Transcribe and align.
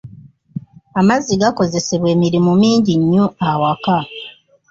Amazzi 0.99 1.33
gakozesebwa 1.41 2.09
emirimu 2.15 2.51
mingi 2.61 2.93
nnyo 3.01 3.25
ewaka. 3.49 3.97